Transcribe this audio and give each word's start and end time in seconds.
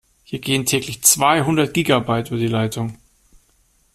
Hier 0.23 0.39
gehen 0.39 0.65
täglich 0.65 1.03
zweihundert 1.03 1.75
Gigabyte 1.75 2.29
über 2.31 2.39
die 2.39 2.47
Leitung. 2.47 2.97